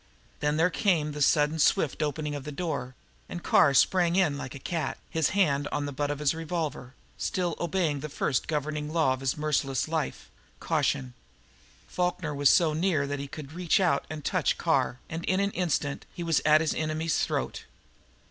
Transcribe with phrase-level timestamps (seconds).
[0.39, 2.95] Then there came the sudden, swift opening of the door,
[3.29, 6.95] and Carr sprang in like a cat, his hand on the butt of his revolver,
[7.19, 11.13] still obeying that first governing law of his merciless life caution,
[11.87, 15.51] Falkner was so near that he could reach out and touch Carr, and in an
[15.51, 17.65] instant he was at his enemy's throat.